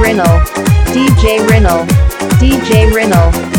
Mrinal, 0.00 0.40
DJ 0.94 1.44
Mrinal, 1.44 1.84
DJ 2.40 2.88
Mrinal. 2.90 3.49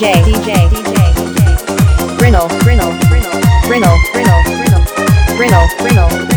DJ, 0.00 0.14
DJ, 0.24 0.50
DJ, 0.70 0.96
Mrinal, 2.16 2.48
Mrinal, 2.64 2.90
Mrinal, 3.10 3.36
Mrinal, 3.68 3.98
Mrinal, 4.14 4.42
Mrinal, 4.56 4.82
Mrinal, 5.36 5.68
Mrinal. 5.78 6.29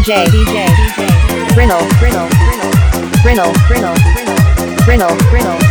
DJ, 0.00 0.24
DJ, 0.30 0.66
Grinnell, 1.52 1.86
Grinnell, 1.98 2.26
Grinnell, 2.40 2.72
Grinnell, 3.22 3.52
Grinnell, 3.68 3.94
Grinnell, 4.86 5.16
Grinnell. 5.28 5.69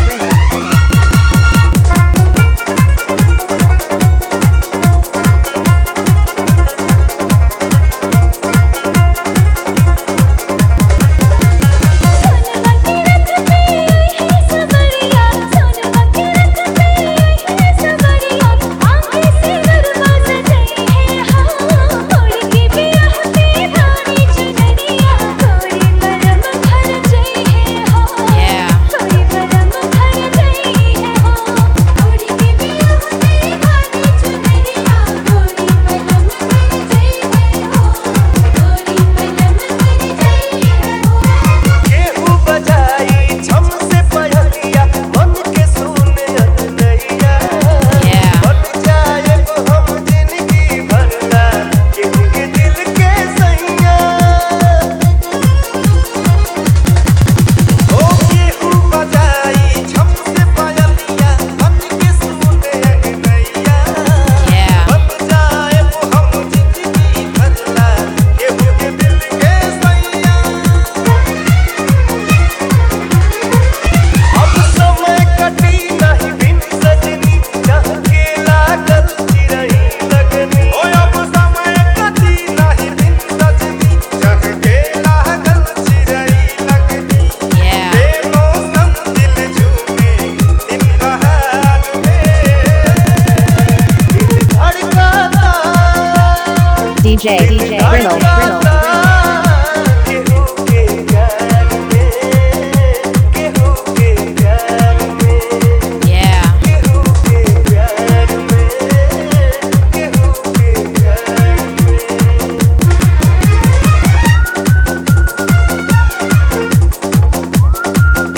DJ, 97.10 97.40
DJ, 97.40 97.80
Reynolds, 97.92 98.24
Reynolds. 98.24 98.66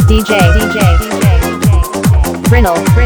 DJ, 0.08 0.32
DJ, 0.56 0.78
DJ, 1.02 2.50
Reynolds. 2.50 3.01